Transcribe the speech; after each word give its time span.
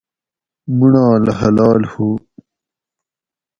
مُڑال 0.77 1.23
حلال 1.39 1.81
ھو 1.91 2.07